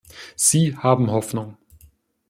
[0.35, 1.57] Sie haben Hoffnung.